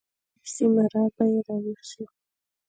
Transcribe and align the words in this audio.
نفس 0.39 0.55
اماره 0.65 1.03
به 1.15 1.23
يې 1.31 1.39
راويښ 1.47 1.81
شي. 1.91 2.03